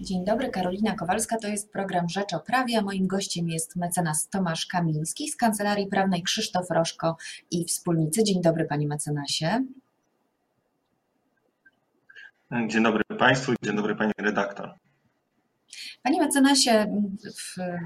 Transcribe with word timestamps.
Dzień 0.00 0.24
dobry, 0.24 0.50
Karolina 0.50 0.94
Kowalska, 0.94 1.36
to 1.38 1.48
jest 1.48 1.72
program 1.72 2.08
Rzecz 2.08 2.32
o 2.34 2.40
Prawie, 2.40 2.78
a 2.78 2.82
moim 2.82 3.06
gościem 3.06 3.48
jest 3.48 3.76
mecenas 3.76 4.28
Tomasz 4.28 4.66
Kamiński 4.66 5.28
z 5.28 5.36
Kancelarii 5.36 5.86
Prawnej 5.86 6.22
Krzysztof 6.22 6.70
Rożko 6.70 7.16
i 7.50 7.64
wspólnicy. 7.64 8.24
Dzień 8.24 8.42
dobry 8.42 8.64
panie 8.64 8.88
mecenasie. 8.88 9.64
Dzień 12.66 12.82
dobry 12.82 13.02
Państwu, 13.18 13.52
dzień 13.62 13.76
dobry 13.76 13.96
Pani 13.96 14.12
redaktor. 14.18 14.74
Panie 16.02 16.20
mecenasie, 16.20 16.86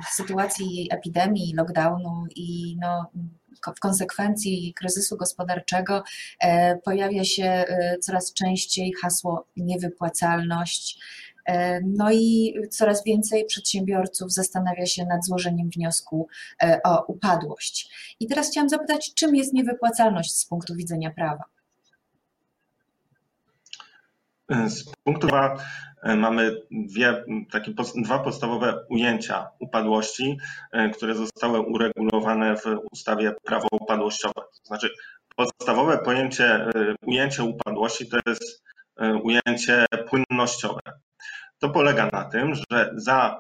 w 0.05 0.15
sytuacji 0.15 0.89
epidemii, 0.91 1.55
lockdownu 1.55 2.25
i 2.37 2.77
no, 2.81 3.11
w 3.77 3.81
konsekwencji 3.81 4.75
kryzysu 4.77 5.17
gospodarczego 5.17 6.03
e, 6.41 6.77
pojawia 6.77 7.25
się 7.25 7.45
e, 7.45 7.99
coraz 7.99 8.33
częściej 8.33 8.93
hasło 9.03 9.47
niewypłacalność. 9.57 10.99
E, 11.47 11.81
no 11.81 12.13
i 12.13 12.55
coraz 12.71 13.05
więcej 13.05 13.45
przedsiębiorców 13.45 14.33
zastanawia 14.33 14.87
się 14.87 15.07
nad 15.07 15.25
złożeniem 15.25 15.71
wniosku 15.71 16.29
o 16.85 17.05
upadłość. 17.05 17.91
I 18.21 18.27
teraz 18.27 18.51
chciałam 18.51 18.69
zapytać, 18.69 19.15
czym 19.15 19.37
jest 19.37 19.53
niewypłacalność 19.53 20.33
z 20.33 20.47
punktu 20.47 20.75
widzenia 20.75 21.11
prawa? 21.11 21.45
Z 24.69 24.85
punktu 25.05 25.27
widzenia 25.27 25.57
mamy 26.17 26.57
dwie, 26.71 27.25
takie 27.53 27.73
dwa 27.97 28.19
podstawowe 28.19 28.85
ujęcia 28.91 29.49
upadłości, 29.59 30.39
które 30.95 31.15
zostały 31.15 31.61
uregulowane 31.61 32.57
w 32.57 32.65
ustawie 32.93 33.35
prawo 33.45 33.69
upadłościowe. 33.73 34.35
To 34.35 34.67
znaczy 34.67 34.91
podstawowe 35.37 35.99
pojęcie, 35.99 36.67
ujęcie 37.07 37.45
upadłości 37.45 38.09
to 38.09 38.19
jest 38.27 38.63
ujęcie 39.23 39.87
płynnościowe. 40.09 40.81
To 41.59 41.69
polega 41.69 42.09
na 42.13 42.25
tym, 42.25 42.55
że 42.55 42.93
za 42.97 43.39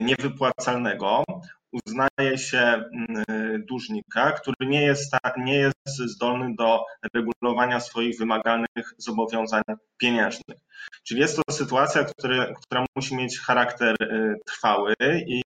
niewypłacalnego 0.00 1.24
uznaje 1.72 2.38
się 2.38 2.58
mm, 2.58 3.24
dłużnika, 3.68 4.32
który 4.32 4.68
nie 4.68 4.82
jest, 4.82 5.16
nie 5.36 5.54
jest 5.54 5.96
zdolny 5.96 6.54
do 6.54 6.84
regulowania 7.14 7.80
swoich 7.80 8.18
wymagalnych 8.18 8.94
zobowiązań 8.98 9.62
pieniężnych. 9.98 10.58
Czyli 11.04 11.20
jest 11.20 11.36
to 11.36 11.52
sytuacja, 11.52 12.04
która, 12.04 12.46
która 12.62 12.84
musi 12.96 13.16
mieć 13.16 13.40
charakter 13.40 13.96
y, 14.02 14.36
trwały 14.46 14.94
i 15.26 15.42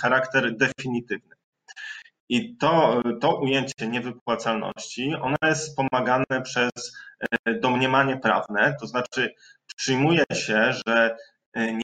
charakter 0.00 0.56
definitywny. 0.56 1.34
I 2.28 2.56
to, 2.56 3.02
to 3.20 3.40
ujęcie 3.40 3.88
niewypłacalności, 3.88 5.14
ono 5.20 5.36
jest 5.42 5.68
wspomagane 5.68 6.42
przez 6.44 6.70
domniemanie 7.60 8.16
prawne, 8.16 8.76
to 8.80 8.86
znaczy 8.86 9.34
przyjmuje 9.76 10.24
się, 10.32 10.72
że 10.86 11.16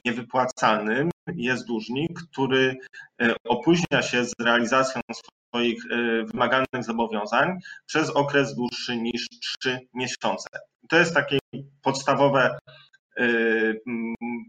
niewypłacalnym 0.05 1.09
jest 1.35 1.67
dłużnik, 1.67 2.19
który 2.31 2.77
e, 3.21 3.35
opóźnia 3.47 4.01
się 4.01 4.25
z 4.25 4.33
realizacją 4.39 5.01
swoich 5.11 5.83
e, 5.91 6.23
wymagalnych 6.23 6.83
zobowiązań 6.83 7.59
przez 7.85 8.09
okres 8.09 8.55
dłuższy 8.55 8.97
niż 8.97 9.27
3 9.61 9.79
miesiące. 9.93 10.47
To 10.89 10.97
jest 10.97 11.13
takie 11.13 11.39
podstawowe, 11.81 12.57
e, 13.19 13.23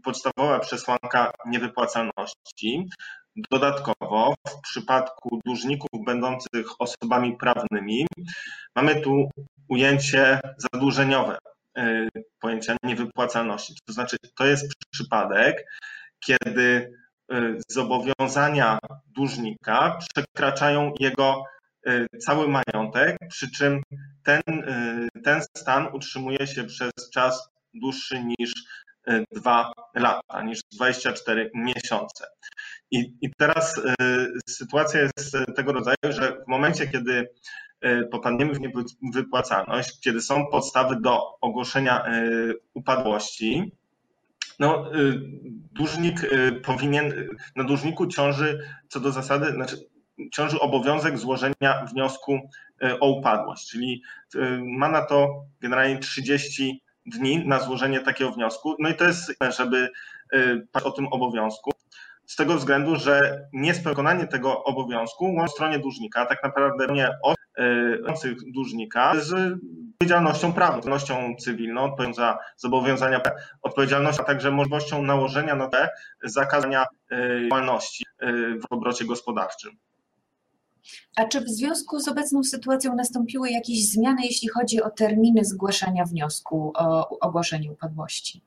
podstawowa 0.03 0.59
przesłanka 0.59 1.31
niewypłacalności. 1.45 2.85
Dodatkowo 3.51 4.33
w 4.47 4.61
przypadku 4.61 5.39
dłużników 5.45 6.05
będących 6.05 6.65
osobami 6.79 7.37
prawnymi 7.37 8.07
mamy 8.75 9.01
tu 9.01 9.29
ujęcie 9.67 10.39
zadłużeniowe 10.57 11.37
pojęcia 12.39 12.77
niewypłacalności. 12.83 13.75
To 13.85 13.93
znaczy, 13.93 14.17
to 14.37 14.45
jest 14.45 14.73
przypadek, 14.91 15.65
kiedy 16.19 16.93
y, 17.33 17.59
zobowiązania 17.69 18.79
dłużnika 19.07 19.99
przekraczają 20.09 20.93
jego 20.99 21.43
y, 21.87 22.07
cały 22.19 22.47
majątek, 22.47 23.17
przy 23.29 23.51
czym 23.51 23.83
ten, 24.23 24.41
ten 25.23 25.41
stan 25.57 25.87
utrzymuje 25.93 26.47
się 26.47 26.63
przez 26.63 26.91
czas 27.13 27.49
dłuższy 27.73 28.23
niż 28.23 28.53
dwa 29.31 29.71
lata, 29.95 30.43
niż 30.43 30.59
24 30.73 31.51
miesiące. 31.53 32.25
I, 32.91 33.13
I 33.21 33.29
teraz 33.37 33.81
sytuacja 34.49 35.01
jest 35.01 35.37
tego 35.55 35.73
rodzaju, 35.73 35.97
że 36.03 36.31
w 36.31 36.47
momencie, 36.47 36.87
kiedy 36.87 37.29
popadniemy 38.11 38.53
w 38.53 38.59
niewypłacalność, 39.01 39.99
kiedy 39.99 40.21
są 40.21 40.47
podstawy 40.47 40.95
do 41.01 41.39
ogłoszenia 41.41 42.05
upadłości, 42.73 43.71
no, 44.59 44.95
y, 44.95 45.21
dłużnik 45.71 46.21
powinien, 46.63 47.13
na 47.55 47.63
dłużniku 47.63 48.07
ciąży 48.07 48.59
co 48.87 48.99
do 48.99 49.11
zasady, 49.11 49.51
znaczy 49.51 49.77
ciąży 50.33 50.59
obowiązek 50.59 51.17
złożenia 51.17 51.85
wniosku 51.93 52.39
o 52.99 53.11
upadłość, 53.11 53.69
czyli 53.69 54.01
ma 54.77 54.89
na 54.89 55.01
to 55.01 55.45
generalnie 55.61 55.99
30 55.99 56.83
dni 57.05 57.47
na 57.47 57.59
złożenie 57.59 57.99
takiego 57.99 58.31
wniosku. 58.31 58.75
No 58.79 58.89
i 58.89 58.95
to 58.95 59.05
jest, 59.05 59.33
żeby 59.57 59.89
o 60.83 60.91
tym 60.91 61.07
obowiązku, 61.07 61.71
z 62.25 62.35
tego 62.35 62.55
względu, 62.55 62.95
że 62.95 63.47
niespełnienie 63.53 64.27
tego 64.27 64.63
obowiązku 64.63 65.33
łączy 65.33 65.51
stronie 65.53 65.79
dłużnika, 65.79 66.25
tak 66.25 66.43
naprawdę 66.43 66.87
nie 66.93 67.09
od 67.23 67.34
dłużnika 68.53 69.13
z 69.19 69.33
odpowiedzialnością 69.95 70.53
prawną, 70.53 70.77
odpowiedzialnością 70.77 71.35
cywilną, 71.39 71.83
odpowiedzialnością 71.83 72.23
za 72.23 72.39
zobowiązania, 72.57 73.21
odpowiedzialnością, 73.61 74.23
a 74.23 74.25
także 74.25 74.51
możliwością 74.51 75.03
nałożenia 75.03 75.55
na 75.55 75.67
te 75.67 75.89
zakazania 76.23 76.85
e, 77.11 77.49
działalności 77.49 78.05
e, 78.19 78.33
w 78.59 78.65
obrocie 78.69 79.05
gospodarczym. 79.05 79.71
A 81.15 81.25
czy 81.25 81.41
w 81.41 81.49
związku 81.49 81.99
z 81.99 82.07
obecną 82.07 82.43
sytuacją 82.43 82.95
nastąpiły 82.95 83.49
jakieś 83.49 83.91
zmiany, 83.91 84.21
jeśli 84.23 84.49
chodzi 84.49 84.83
o 84.83 84.89
terminy 84.89 85.45
zgłaszania 85.45 86.05
wniosku 86.05 86.71
o 86.75 87.19
ogłoszenie 87.19 87.71
upadłości? 87.71 88.41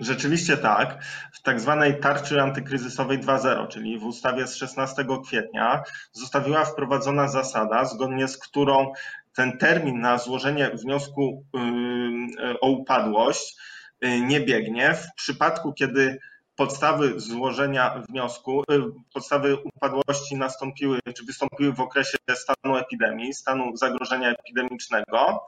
Rzeczywiście 0.00 0.56
tak. 0.56 1.04
W 1.32 1.42
tak 1.42 1.60
zwanej 1.60 2.00
tarczy 2.00 2.42
antykryzysowej 2.42 3.18
2.0, 3.18 3.68
czyli 3.68 3.98
w 3.98 4.04
ustawie 4.04 4.46
z 4.46 4.56
16 4.56 5.04
kwietnia, 5.24 5.82
została 6.12 6.64
wprowadzona 6.64 7.28
zasada, 7.28 7.84
zgodnie 7.84 8.28
z 8.28 8.38
którą 8.38 8.92
ten 9.34 9.58
termin 9.58 10.00
na 10.00 10.18
złożenie 10.18 10.70
wniosku 10.70 11.44
yy, 11.54 12.60
o 12.60 12.70
upadłość 12.70 13.56
yy, 14.00 14.20
nie 14.20 14.40
biegnie 14.40 14.94
w 14.94 15.14
przypadku, 15.16 15.72
kiedy 15.72 16.18
podstawy 16.56 17.20
złożenia 17.20 18.02
wniosku, 18.08 18.62
yy, 18.68 18.92
podstawy 19.12 19.56
upadłości 19.56 20.36
nastąpiły, 20.36 20.98
czy 21.16 21.24
wystąpiły 21.24 21.72
w 21.72 21.80
okresie 21.80 22.18
stanu 22.34 22.76
epidemii, 22.76 23.34
stanu 23.34 23.76
zagrożenia 23.76 24.30
epidemicznego 24.30 25.46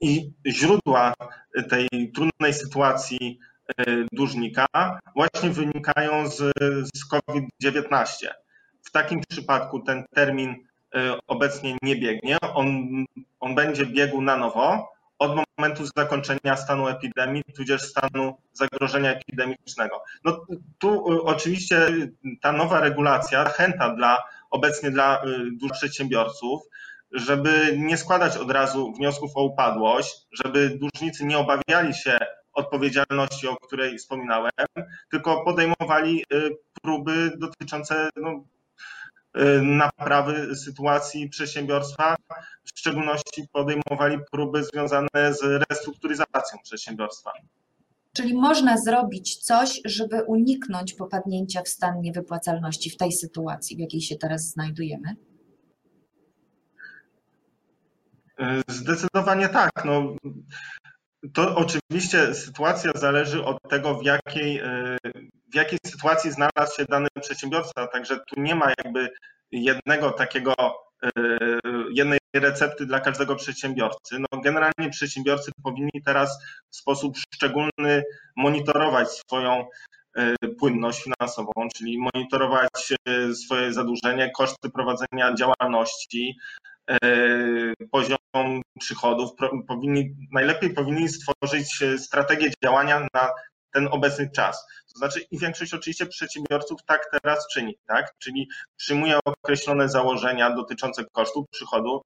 i 0.00 0.32
źródła 0.46 1.14
tej 1.68 1.88
trudnej 2.14 2.54
sytuacji 2.54 3.38
dłużnika 4.12 4.66
właśnie 5.14 5.50
wynikają 5.50 6.28
z, 6.28 6.52
z 6.94 7.04
COVID-19. 7.08 8.26
W 8.84 8.90
takim 8.90 9.20
przypadku 9.28 9.80
ten 9.80 10.04
termin 10.14 10.54
e, 10.94 11.18
obecnie 11.26 11.76
nie 11.82 11.96
biegnie, 11.96 12.36
on, 12.54 12.68
on 13.40 13.54
będzie 13.54 13.86
biegł 13.86 14.20
na 14.20 14.36
nowo 14.36 14.96
od 15.18 15.36
momentu 15.58 15.84
zakończenia 15.96 16.56
stanu 16.56 16.88
epidemii, 16.88 17.42
tudzież 17.56 17.82
stanu 17.82 18.36
zagrożenia 18.52 19.10
epidemicznego. 19.10 20.02
No 20.24 20.46
tu 20.78 21.12
e, 21.12 21.22
oczywiście 21.22 21.88
ta 22.42 22.52
nowa 22.52 22.80
regulacja, 22.80 23.44
zachęta 23.44 23.94
dla 23.94 24.22
obecnie 24.50 24.90
dla 24.90 25.22
dużych 25.52 25.76
przedsiębiorców, 25.76 26.62
żeby 27.12 27.74
nie 27.78 27.96
składać 27.96 28.36
od 28.36 28.50
razu 28.50 28.92
wniosków 28.92 29.30
o 29.34 29.44
upadłość, 29.44 30.26
żeby 30.32 30.78
dłużnicy 30.78 31.24
nie 31.24 31.38
obawiali 31.38 31.94
się 31.94 32.18
odpowiedzialności, 32.56 33.48
o 33.48 33.56
której 33.56 33.98
wspominałem, 33.98 34.50
tylko 35.10 35.44
podejmowali 35.44 36.24
y, 36.32 36.56
próby 36.82 37.32
dotyczące 37.38 38.10
no, 38.16 38.44
y, 39.36 39.62
naprawy 39.62 40.56
sytuacji 40.56 41.28
przedsiębiorstwa, 41.28 42.16
w 42.64 42.78
szczególności 42.78 43.48
podejmowali 43.52 44.18
próby 44.32 44.64
związane 44.64 45.08
z 45.30 45.64
restrukturyzacją 45.70 46.58
przedsiębiorstwa. 46.62 47.32
Czyli 48.16 48.34
można 48.34 48.76
zrobić 48.78 49.36
coś, 49.36 49.80
żeby 49.84 50.22
uniknąć 50.22 50.94
popadnięcia 50.94 51.62
w 51.62 51.68
stan 51.68 52.00
niewypłacalności 52.00 52.90
w 52.90 52.96
tej 52.96 53.12
sytuacji, 53.12 53.76
w 53.76 53.80
jakiej 53.80 54.00
się 54.00 54.16
teraz 54.16 54.50
znajdujemy? 54.50 55.16
Y, 58.40 58.62
zdecydowanie 58.68 59.48
tak. 59.48 59.70
No, 59.84 60.16
to 61.34 61.56
oczywiście 61.56 62.34
sytuacja 62.34 62.92
zależy 62.94 63.44
od 63.44 63.62
tego, 63.70 63.94
w 63.94 64.04
jakiej, 64.04 64.58
e, 64.58 64.96
w 65.52 65.54
jakiej 65.54 65.78
sytuacji 65.86 66.30
znalazł 66.32 66.76
się 66.76 66.84
dany 66.84 67.08
przedsiębiorca. 67.20 67.86
Także 67.86 68.16
tu 68.16 68.40
nie 68.40 68.54
ma 68.54 68.72
jakby 68.78 69.08
jednego 69.50 70.10
takiego, 70.10 70.54
e, 71.04 71.10
jednej 71.90 72.18
recepty 72.34 72.86
dla 72.86 73.00
każdego 73.00 73.36
przedsiębiorcy. 73.36 74.16
No 74.18 74.40
generalnie 74.40 74.90
przedsiębiorcy 74.90 75.52
powinni 75.62 76.02
teraz 76.04 76.38
w 76.70 76.76
sposób 76.76 77.16
szczególny 77.34 78.02
monitorować 78.36 79.08
swoją 79.10 79.66
płynność 80.58 81.02
finansową, 81.02 81.52
czyli 81.74 81.98
monitorować 81.98 82.68
swoje 83.34 83.72
zadłużenie, 83.72 84.30
koszty 84.30 84.70
prowadzenia 84.70 85.34
działalności, 85.34 86.36
poziom 87.90 88.62
przychodów. 88.80 89.30
Powinni, 89.68 90.16
najlepiej 90.32 90.74
powinni 90.74 91.08
stworzyć 91.08 91.84
strategię 91.98 92.50
działania 92.64 93.06
na 93.14 93.30
ten 93.72 93.88
obecny 93.90 94.30
czas. 94.30 94.66
To 94.92 94.98
znaczy 94.98 95.20
i 95.30 95.38
większość 95.38 95.74
oczywiście 95.74 96.06
przedsiębiorców 96.06 96.80
tak 96.86 97.08
teraz 97.12 97.46
czyni, 97.52 97.78
tak? 97.86 98.14
Czyli 98.18 98.48
przyjmuje 98.76 99.18
określone 99.24 99.88
założenia 99.88 100.50
dotyczące 100.50 101.04
kosztów, 101.12 101.46
przychodu 101.50 102.02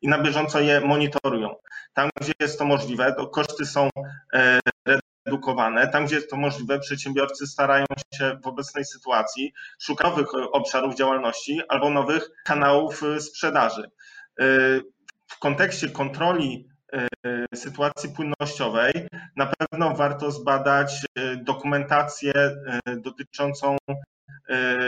i 0.00 0.08
na 0.08 0.18
bieżąco 0.18 0.60
je 0.60 0.80
monitorują. 0.80 1.54
Tam, 1.92 2.10
gdzie 2.20 2.32
jest 2.40 2.58
to 2.58 2.64
możliwe, 2.64 3.12
to 3.12 3.26
koszty 3.26 3.66
są 3.66 3.88
e, 4.34 4.60
redukowane. 5.26 5.88
Tam, 5.88 6.06
gdzie 6.06 6.16
jest 6.16 6.30
to 6.30 6.36
możliwe, 6.36 6.78
przedsiębiorcy 6.78 7.46
starają 7.46 7.86
się 8.14 8.38
w 8.42 8.46
obecnej 8.46 8.84
sytuacji 8.84 9.52
szukać 9.80 10.10
nowych 10.10 10.34
obszarów 10.52 10.94
działalności 10.94 11.60
albo 11.68 11.90
nowych 11.90 12.30
kanałów 12.44 13.02
e, 13.02 13.20
sprzedaży. 13.20 13.90
E, 14.42 14.80
w 15.28 15.38
kontekście 15.38 15.88
kontroli 15.88 16.72
E, 16.92 17.56
sytuacji 17.56 18.08
płynnościowej, 18.08 18.92
na 19.36 19.46
pewno 19.46 19.94
warto 19.94 20.30
zbadać 20.30 21.04
e, 21.18 21.36
dokumentację 21.36 22.32
dotyczącą 22.96 23.76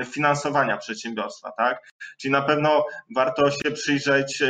finansowania 0.05 0.77
przedsiębiorstwa, 0.77 1.53
tak? 1.53 1.89
Czyli 2.19 2.33
na 2.33 2.43
pewno 2.43 2.87
warto 3.17 3.51
się 3.51 3.71
przyjrzeć 3.71 4.43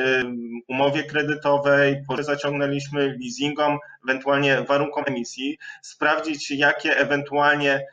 umowie 0.69 1.05
kredytowej, 1.05 2.03
po 2.09 2.23
zaciągnęliśmy 2.23 3.17
leasingom, 3.21 3.79
ewentualnie 4.05 4.63
warunkom 4.63 5.05
emisji, 5.07 5.59
sprawdzić 5.83 6.51
jakie 6.51 6.97
ewentualnie 6.97 7.87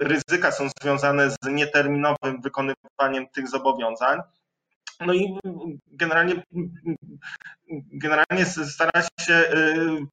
ryzyka 0.00 0.52
są 0.52 0.68
związane 0.82 1.30
z 1.30 1.36
nieterminowym 1.50 2.40
wykonywaniem 2.42 3.28
tych 3.34 3.48
zobowiązań 3.48 4.20
no 5.00 5.14
i 5.14 5.38
generalnie, 5.86 6.42
generalnie 7.92 8.44
stara 8.44 9.02
się 9.20 9.34
y, 9.34 9.46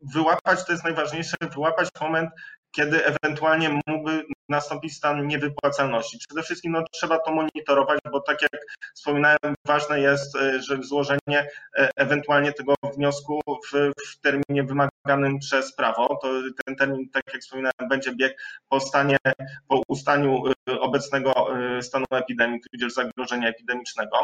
wyłapać, 0.01 0.65
to 0.65 0.71
jest 0.71 0.83
najważniejsze, 0.83 1.37
wyłapać 1.53 1.89
moment, 2.01 2.29
kiedy 2.75 3.05
ewentualnie 3.05 3.79
mógłby 3.87 4.25
nastąpić 4.49 4.97
stan 4.97 5.27
niewypłacalności. 5.27 6.17
Przede 6.17 6.43
wszystkim 6.43 6.71
no, 6.71 6.83
trzeba 6.91 7.19
to 7.19 7.31
monitorować, 7.31 7.99
bo 8.11 8.21
tak 8.21 8.41
jak 8.41 8.51
wspominałem, 8.95 9.55
ważne 9.67 9.99
jest, 9.99 10.35
y, 10.35 10.61
że 10.61 10.83
złożenie 10.83 11.19
y, 11.79 11.89
ewentualnie 11.95 12.53
tego 12.53 12.75
wniosku 12.95 13.41
w, 13.47 13.91
w 14.07 14.19
terminie 14.21 14.63
wymaganym 14.63 15.39
przez 15.39 15.75
prawo. 15.75 16.19
To 16.21 16.29
ten 16.65 16.75
termin, 16.75 17.09
tak 17.09 17.23
jak 17.33 17.41
wspominałem, 17.41 17.89
będzie 17.89 18.15
bieg 18.15 18.41
po 18.69 18.79
stanie, 18.79 19.17
po 19.67 19.81
ustaniu 19.87 20.43
obecnego 20.79 21.47
stanu 21.81 22.05
epidemii, 22.11 22.59
tudzież 22.71 22.93
zagrożenia 22.93 23.47
epidemicznego. 23.49 24.17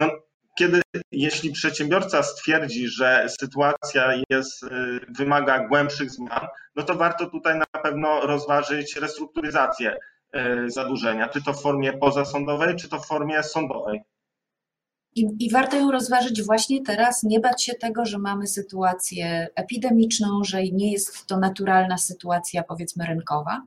No, 0.00 0.10
kiedy, 0.58 0.82
jeśli 1.12 1.52
przedsiębiorca 1.52 2.22
stwierdzi, 2.22 2.88
że 2.88 3.26
sytuacja 3.40 4.22
jest, 4.30 4.62
y, 4.62 4.68
wymaga 5.08 5.68
głębszych 5.68 6.10
zmian, 6.10 6.46
no 6.76 6.82
to 6.82 6.94
warto 6.94 7.26
tutaj 7.26 7.58
na 7.58 7.80
pewno 7.82 8.20
rozważyć 8.20 8.96
restrukturyzację 8.96 9.96
y, 10.36 10.70
zadłużenia, 10.70 11.28
czy 11.28 11.42
to 11.42 11.52
w 11.52 11.62
formie 11.62 11.92
pozasądowej, 11.92 12.76
czy 12.76 12.88
to 12.88 12.98
w 12.98 13.06
formie 13.06 13.42
sądowej. 13.42 14.00
I, 15.14 15.26
I, 15.40 15.50
warto 15.50 15.76
ją 15.76 15.90
rozważyć 15.90 16.42
właśnie 16.42 16.82
teraz, 16.82 17.22
nie 17.22 17.40
bać 17.40 17.64
się 17.64 17.74
tego, 17.74 18.04
że 18.04 18.18
mamy 18.18 18.46
sytuację 18.46 19.48
epidemiczną, 19.54 20.44
że 20.44 20.62
nie 20.62 20.92
jest 20.92 21.26
to 21.26 21.38
naturalna 21.38 21.98
sytuacja, 21.98 22.62
powiedzmy, 22.62 23.06
rynkowa. 23.06 23.62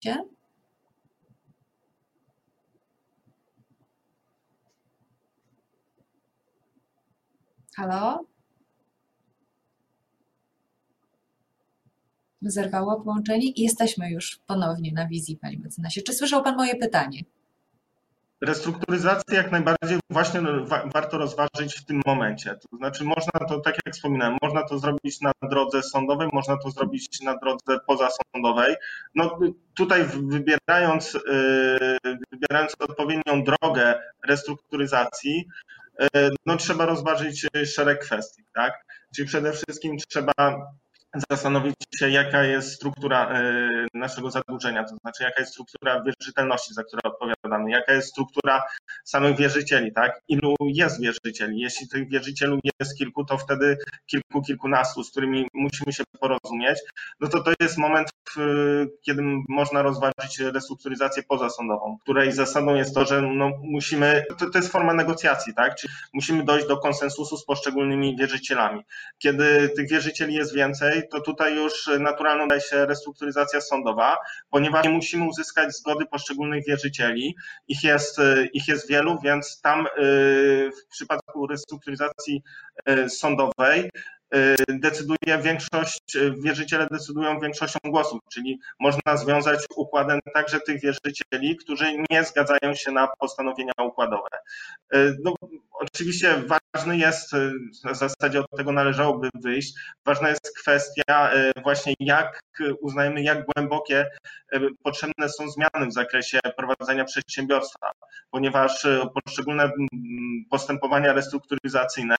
Się? 0.00 0.16
Halo? 7.76 8.24
Zerwało 12.42 13.00
połączenie 13.00 13.46
i 13.46 13.62
jesteśmy 13.62 14.10
już 14.10 14.40
ponownie 14.46 14.92
na 14.92 15.08
wizji, 15.08 15.36
panie 15.36 15.58
mecenasie. 15.58 16.02
Czy 16.02 16.12
słyszał 16.12 16.42
pan 16.42 16.56
moje 16.56 16.76
pytanie? 16.76 17.24
Restrukturyzację 18.40 19.36
jak 19.36 19.50
najbardziej 19.52 19.98
właśnie 20.10 20.40
warto 20.94 21.18
rozważyć 21.18 21.74
w 21.74 21.84
tym 21.84 22.00
momencie. 22.06 22.54
To 22.54 22.76
znaczy 22.76 23.04
można 23.04 23.32
to, 23.48 23.60
tak 23.60 23.76
jak 23.86 23.94
wspominałem, 23.94 24.36
można 24.42 24.62
to 24.62 24.78
zrobić 24.78 25.20
na 25.20 25.32
drodze 25.42 25.82
sądowej, 25.82 26.28
można 26.32 26.56
to 26.56 26.70
zrobić 26.70 27.20
na 27.20 27.36
drodze 27.36 27.78
pozasądowej. 27.86 28.76
No 29.14 29.38
tutaj 29.74 30.04
wybierając, 30.04 31.14
y, 31.14 31.98
wybierając 32.32 32.74
odpowiednią 32.78 33.44
drogę 33.44 34.02
restrukturyzacji, 34.26 35.48
y, 36.02 36.06
no 36.46 36.56
trzeba 36.56 36.86
rozważyć 36.86 37.46
szereg 37.66 38.00
kwestii, 38.00 38.42
tak? 38.54 38.72
Czyli 39.14 39.28
przede 39.28 39.52
wszystkim 39.52 39.96
trzeba 40.08 40.32
zastanowić 41.30 41.74
się, 41.98 42.10
jaka 42.10 42.44
jest 42.44 42.72
struktura 42.72 43.28
e, 43.30 43.68
naszego 43.94 44.30
zadłużenia, 44.30 44.84
to 44.84 44.96
znaczy 44.96 45.22
jaka 45.22 45.40
jest 45.40 45.52
struktura 45.52 46.02
wierzytelności, 46.02 46.74
za 46.74 46.84
które 46.84 47.00
odpowiadamy, 47.48 47.70
jaka 47.70 47.92
jest 47.92 48.08
struktura 48.08 48.62
samych 49.04 49.36
wierzycieli, 49.36 49.92
tak? 49.92 50.20
Ilu 50.28 50.54
jest 50.60 51.00
wierzycieli? 51.00 51.60
Jeśli 51.60 51.88
tych 51.88 52.08
wierzycieli 52.08 52.58
jest 52.80 52.98
kilku, 52.98 53.24
to 53.24 53.38
wtedy 53.38 53.78
kilku, 54.06 54.42
kilkunastu, 54.42 55.04
z 55.04 55.10
którymi 55.10 55.46
musimy 55.54 55.92
się 55.92 56.04
porozumieć, 56.20 56.78
no 57.20 57.28
to 57.28 57.42
to 57.42 57.52
jest 57.60 57.78
moment, 57.78 58.08
kiedy 59.02 59.22
można 59.48 59.82
rozważyć 59.82 60.38
restrukturyzację 60.38 61.22
pozasądową, 61.22 61.98
której 62.02 62.32
zasadą 62.32 62.74
jest 62.74 62.94
to, 62.94 63.04
że 63.04 63.22
no 63.22 63.50
musimy, 63.62 64.24
to, 64.38 64.50
to 64.50 64.58
jest 64.58 64.72
forma 64.72 64.94
negocjacji, 64.94 65.54
tak? 65.54 65.74
Czyli 65.74 65.92
musimy 66.14 66.44
dojść 66.44 66.68
do 66.68 66.76
konsensusu 66.76 67.36
z 67.36 67.44
poszczególnymi 67.44 68.16
wierzycielami. 68.16 68.82
Kiedy 69.18 69.68
tych 69.76 69.90
wierzycieli 69.90 70.34
jest 70.34 70.54
więcej, 70.54 71.02
to 71.10 71.20
tutaj 71.20 71.56
już 71.56 71.90
naturalną 72.00 72.48
daje 72.48 72.60
się 72.60 72.86
restrukturyzacja 72.86 73.60
sądowa, 73.60 74.16
ponieważ 74.50 74.84
nie 74.84 74.90
musimy 74.90 75.28
uzyskać 75.28 75.76
zgody 75.76 76.06
poszczególnych 76.06 76.66
wierzycieli. 76.66 77.36
Ich 77.68 77.84
jest, 77.84 78.20
ich 78.52 78.68
jest 78.68 78.77
wielu, 78.86 79.18
więc 79.24 79.60
tam 79.60 79.86
y, 79.86 79.88
w 80.70 80.86
przypadku 80.90 81.46
restrukturyzacji 81.46 82.42
y, 82.90 83.10
sądowej 83.10 83.90
decyduje 84.68 85.38
większość, 85.42 86.00
wierzyciele 86.44 86.86
decydują 86.90 87.40
większością 87.40 87.78
głosów, 87.84 88.20
czyli 88.32 88.60
można 88.80 89.16
związać 89.16 89.64
układem 89.76 90.20
także 90.34 90.60
tych 90.60 90.80
wierzycieli, 90.80 91.56
którzy 91.56 91.84
nie 92.10 92.24
zgadzają 92.24 92.74
się 92.74 92.92
na 92.92 93.08
postanowienia 93.18 93.72
układowe. 93.82 94.28
No, 95.24 95.34
Oczywiście 95.78 96.42
ważny 96.74 96.98
jest, 96.98 97.32
y, 97.32 97.52
w 97.92 97.96
zasadzie 97.96 98.40
od 98.40 98.50
tego 98.56 98.72
należałoby 98.72 99.28
wyjść, 99.34 99.74
ważna 100.06 100.28
jest 100.28 100.58
kwestia 100.58 101.34
y, 101.34 101.52
właśnie 101.62 101.94
jak 102.00 102.40
uznajemy, 102.80 103.22
jak 103.22 103.44
głębokie 103.44 104.06
y, 104.54 104.60
potrzebne 104.82 105.28
są 105.28 105.48
zmiany 105.48 105.86
w 105.86 105.92
zakresie 105.92 106.38
prowadzenia 106.56 107.04
przedsiębiorstwa, 107.04 107.90
ponieważ 108.30 108.86
poszczególne 109.14 109.70
postępowania 110.50 111.12
restrukturyzacyjne 111.12 112.16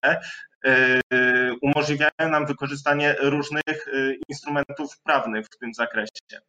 umożliwiają 1.61 1.98
nam 2.19 2.45
wykorzystanie 2.45 3.15
różnych 3.19 3.85
instrumentów 4.29 4.99
prawnych 5.03 5.45
w 5.45 5.57
tym 5.57 5.73
zakresie. 5.73 6.41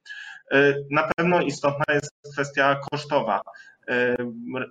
Na 0.90 1.10
pewno 1.16 1.42
istotna 1.42 1.94
jest 1.94 2.10
kwestia 2.32 2.80
kosztowa. 2.90 3.40
E, 3.90 4.16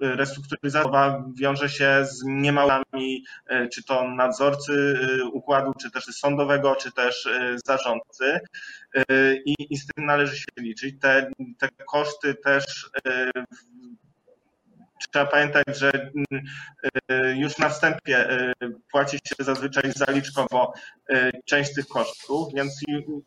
restrukturyzacja 0.02 1.24
wiąże 1.36 1.70
się 1.70 2.06
z 2.06 2.24
niemałymi, 2.26 3.26
e, 3.46 3.68
czy 3.68 3.84
to 3.84 4.08
nadzorcy 4.08 5.00
układu, 5.34 5.74
czy 5.82 5.92
też 5.92 6.04
sądowego, 6.04 6.76
czy 6.76 6.92
też 6.92 7.30
zarządcy 7.66 8.40
i, 9.46 9.56
i 9.70 9.78
z 9.78 9.88
tym 9.88 10.06
należy 10.06 10.38
się 10.38 10.46
liczyć. 10.58 10.96
Te, 11.02 11.32
te 11.58 11.70
koszty 11.86 12.36
też 12.36 12.90
trzeba 15.12 15.26
pamiętać, 15.26 15.66
że 15.68 16.12
już 17.36 17.58
na 17.58 17.70
wstępie 17.70 18.28
płaci 18.92 19.18
się 19.18 19.44
zazwyczaj 19.44 19.92
zaliczkowo 19.96 20.74
część 21.46 21.74
tych 21.74 21.88
kosztów, 21.88 22.54
więc 22.54 22.82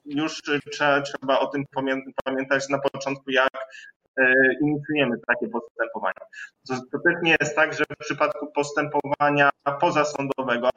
już 0.04 0.42
trzeba, 0.72 1.02
trzeba 1.02 1.38
o 1.38 1.46
tym 1.46 1.64
pamiętać 2.24 2.68
na 2.68 2.78
początku, 2.78 3.30
jak 3.30 3.50
inicjujemy 4.62 5.16
takie 5.26 5.48
postępowania. 5.48 6.20
To, 6.68 6.74
to 6.92 6.98
też 6.98 7.14
nie 7.22 7.36
jest 7.40 7.56
tak, 7.56 7.74
że 7.74 7.84
w 7.84 8.04
przypadku 8.04 8.52
postępowania 8.52 9.50
pozasądowego 9.80 10.70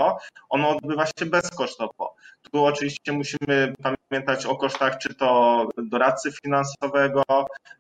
ono 0.50 0.70
odbywa 0.70 1.06
się 1.06 1.26
bezkosztowo. 1.26 2.05
Tu 2.52 2.66
oczywiście 2.66 3.12
musimy 3.12 3.74
pamiętać 4.10 4.46
o 4.46 4.56
kosztach, 4.56 4.98
czy 4.98 5.16
to 5.16 5.70
doradcy 5.78 6.32
finansowego, 6.32 7.24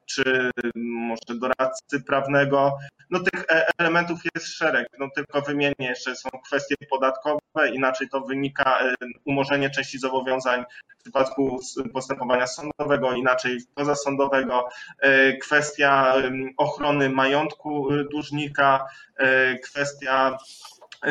czy 0.06 0.52
może 0.76 1.40
doradcy 1.40 2.04
prawnego. 2.04 2.78
No 3.10 3.20
tych 3.20 3.46
e, 3.50 3.68
elementów 3.78 4.20
jest 4.36 4.48
szereg, 4.48 4.88
no 5.00 5.08
tylko 5.16 5.42
wymienię 5.42 5.76
jeszcze, 5.80 6.16
są 6.16 6.30
kwestie 6.46 6.76
podatkowe, 6.90 7.70
inaczej 7.74 8.10
to 8.10 8.22
wynika 8.22 8.80
e, 8.80 8.96
umorzenie 9.26 9.70
części 9.70 10.00
zobowiązań 10.00 10.64
w 10.98 11.02
przypadku 11.02 11.60
postępowania 11.94 12.48
sądowego, 12.48 13.14
inaczej 13.14 13.58
pozasądowego, 13.76 14.70
e, 15.00 15.38
kwestia 15.38 16.14
ochrony 16.58 17.10
majątku 17.10 17.90
dłużnika, 18.12 18.86
kwestia 19.64 20.38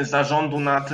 zarządu 0.03 0.61
nad, 0.61 0.91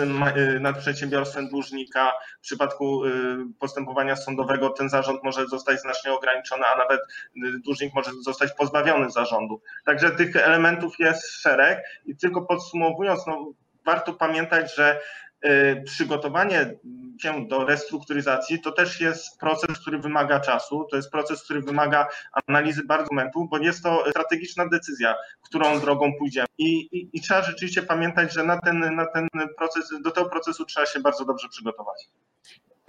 nad 0.61 0.79
przedsiębiorstwem 0.79 1.49
dłużnika. 1.49 2.13
W 2.39 2.43
przypadku 2.43 3.05
y, 3.05 3.11
postępowania 3.59 4.17
sądowego 4.17 4.71
ten 4.71 4.89
zarząd 4.89 5.25
może 5.25 5.47
zostać 5.47 5.81
znacznie 5.81 6.13
ograniczony, 6.13 6.65
a 6.75 6.79
nawet 6.79 7.01
y, 7.01 7.59
dłużnik 7.65 7.95
może 7.95 8.11
zostać 8.25 8.53
pozbawiony 8.53 9.11
zarządu. 9.11 9.63
Także 9.85 10.11
tych 10.11 10.37
elementów 10.37 10.99
jest 10.99 11.31
szereg 11.31 11.85
i 12.07 12.17
tylko 12.17 12.43
podsumowując, 12.43 13.27
no, 13.27 13.53
warto 13.87 14.13
pamiętać, 14.13 14.75
że 14.75 15.01
y, 15.45 15.83
przygotowanie 15.87 16.75
się 17.23 17.47
do 17.49 17.65
restrukturyzacji 17.65 18.61
to 18.61 18.73
też 18.73 19.01
jest 19.01 19.39
proces, 19.39 19.79
który 19.79 19.99
wymaga 19.99 20.41
czasu, 20.41 20.87
to 20.91 20.97
jest 20.97 21.11
proces, 21.11 21.43
który 21.43 21.61
wymaga 21.63 22.09
analizy 22.49 22.85
bardzo 22.85 23.09
momentów, 23.11 23.51
bo 23.51 23.59
jest 23.59 23.83
to 23.83 24.05
strategiczna 24.11 24.69
decyzja, 24.69 25.15
którą 25.43 25.81
drogą 25.81 26.13
pójdziemy. 26.19 26.47
I, 26.59 26.79
i, 26.81 27.11
i 27.13 27.21
trzeba 27.21 27.43
rzeczywiście 27.43 27.83
pamiętać, 27.83 28.33
że 28.33 28.45
na 28.45 28.61
ten, 28.61 28.95
na 28.97 29.07
ten 29.07 29.29
proces, 29.59 29.91
do 30.03 30.11
tego 30.11 30.29
procesu 30.29 30.65
trzeba 30.65 30.87
się 30.87 31.01
bardzo 31.01 31.25
dobrze 31.25 31.49
przygotować. 31.49 32.09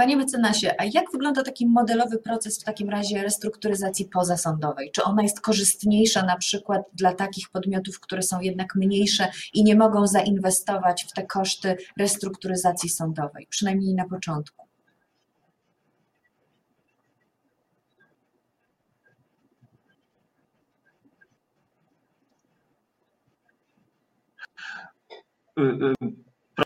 Panie 0.01 0.17
mecenasie, 0.17 0.75
a 0.77 0.85
jak 0.93 1.11
wygląda 1.11 1.43
taki 1.43 1.67
modelowy 1.67 2.17
proces 2.17 2.61
w 2.61 2.63
takim 2.63 2.89
razie 2.89 3.23
restrukturyzacji 3.23 4.05
pozasądowej? 4.05 4.91
Czy 4.91 5.03
ona 5.03 5.23
jest 5.23 5.41
korzystniejsza 5.41 6.25
na 6.25 6.37
przykład 6.37 6.81
dla 6.93 7.13
takich 7.13 7.49
podmiotów, 7.49 7.99
które 7.99 8.21
są 8.21 8.39
jednak 8.39 8.75
mniejsze 8.75 9.31
i 9.53 9.63
nie 9.63 9.75
mogą 9.75 10.07
zainwestować 10.07 11.05
w 11.09 11.13
te 11.13 11.25
koszty 11.25 11.77
restrukturyzacji 11.97 12.89
sądowej, 12.89 13.47
przynajmniej 13.49 13.95
na 13.95 14.07
początku? 14.07 14.67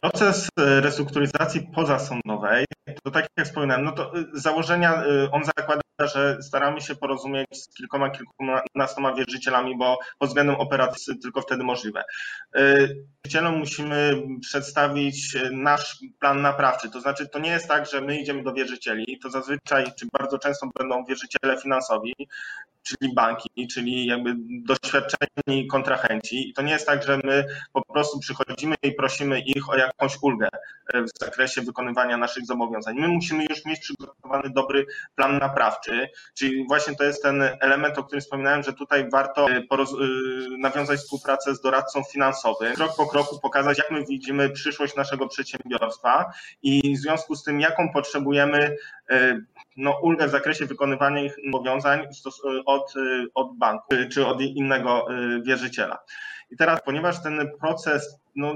Proces 0.02 0.50
e, 0.60 0.82
restrukturyzacji 0.82 1.62
pozasądowej, 1.75 2.66
to 3.04 3.12
tak 3.12 3.28
jak 3.38 3.48
wspominałem, 3.48 3.86
no 3.86 3.92
to 3.92 4.18
y, 4.18 4.25
założenia 4.34 5.04
y, 5.06 5.32
on 5.32 5.44
zakłada, 5.44 5.82
że 6.00 6.38
staramy 6.42 6.82
się 6.82 6.96
porozumieć 6.96 7.48
z 7.52 7.74
kilkoma, 7.74 8.10
kilkunastoma 8.10 9.14
wierzycielami, 9.14 9.78
bo 9.78 10.00
pod 10.20 10.30
względem 10.30 10.56
operacji 10.56 11.20
tylko 11.20 11.42
wtedy 11.42 11.64
możliwe. 11.64 12.04
Wierzycielom 13.25 13.58
musimy 13.58 14.24
przedstawić 14.42 15.38
nasz 15.52 15.98
plan 16.20 16.42
naprawczy, 16.42 16.90
to 16.90 17.02
znaczy 17.02 17.30
to 17.30 17.40
nie 17.40 17.50
jest 17.50 17.68
tak, 17.68 17.86
że 17.86 18.02
my 18.02 18.22
idziemy 18.22 18.44
do 18.44 18.54
wierzycieli, 18.54 19.20
to 19.24 19.30
zazwyczaj, 19.30 19.86
czy 20.00 20.08
bardzo 20.20 20.40
często 20.40 20.68
będą 20.80 21.06
wierzyciele 21.06 21.62
finansowi, 21.62 22.14
czyli 22.86 23.13
banki, 23.13 23.68
czyli 23.74 24.06
jakby 24.06 24.36
doświadczeni 24.65 25.68
kontrahenci. 25.68 26.50
I 26.50 26.54
to 26.54 26.62
nie 26.62 26.72
jest 26.72 26.86
tak, 26.86 27.04
że 27.04 27.20
my 27.24 27.46
po 27.74 27.86
prostu 27.86 28.20
przychodzimy 28.20 28.75
i 28.84 28.92
prosimy 28.92 29.39
ich 29.39 29.70
o 29.70 29.75
jakąś 29.75 30.18
ulgę 30.22 30.50
e, 30.94 31.01
w 31.01 31.10
zakresie 31.20 31.62
wykonywania 31.62 32.18
naszych 32.18 32.46
zobowiązań. 32.46 32.96
My 33.00 33.08
musimy 33.08 33.46
już 33.50 33.65
mieć 33.65 33.80
przygotowany 33.80 34.50
dobry 34.50 34.86
plan 35.15 35.38
naprawczy, 35.38 36.10
czyli 36.34 36.68
właśnie 36.68 36.96
to 36.96 37.04
jest 37.04 37.24
ten 37.24 37.42
element, 37.62 37.98
o 37.98 38.04
którym 38.04 38.22
wspominałem, 38.22 38.63
że 38.63 38.74
tutaj 38.74 39.10
warto 39.10 39.50
e, 39.50 39.58
e, 39.58 39.65
nawiązać 40.58 41.00
współpracę 41.00 41.56
z 41.56 41.62
doradcą 41.62 42.04
finansowym, 42.04 42.74
krok 42.75 42.96
po 42.96 43.08
kroku 43.08 43.39
pokazać, 43.39 43.77
jak 43.77 43.92
my 43.92 44.06
widzimy 44.06 44.50
przyszłość 44.50 44.96
naszego 44.96 45.27
przedsiębiorstwa 45.27 46.32
i 46.63 46.96
w 46.96 47.00
związku 47.00 47.36
z 47.36 47.44
tym, 47.44 47.60
jaką 47.60 47.94
potrzebujemy 47.94 48.75
no, 49.77 50.00
ulgę 50.01 50.27
w 50.27 50.31
zakresie 50.31 50.65
wykonywania 50.65 51.24
ich 51.24 51.35
zobowiązań 51.45 52.07
od, 52.65 52.93
od 53.33 53.57
banku 53.57 53.88
czy 54.12 54.25
od 54.25 54.41
innego 54.41 55.07
wierzyciela. 55.43 55.97
I 56.51 56.57
teraz, 56.57 56.81
ponieważ 56.85 57.24
ten 57.24 57.51
proces 57.59 58.19
no, 58.35 58.53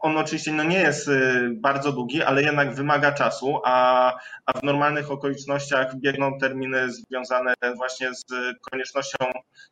on 0.00 0.16
oczywiście 0.16 0.52
no 0.52 0.64
nie 0.64 0.78
jest 0.78 1.08
y, 1.08 1.50
bardzo 1.54 1.92
długi, 1.92 2.22
ale 2.22 2.42
jednak 2.42 2.74
wymaga 2.74 3.12
czasu, 3.12 3.60
a, 3.64 4.12
a 4.46 4.58
w 4.58 4.62
normalnych 4.62 5.10
okolicznościach 5.10 5.96
biegną 5.96 6.38
terminy 6.38 6.92
związane 6.92 7.54
właśnie 7.76 8.14
z 8.14 8.24
koniecznością, 8.70 9.16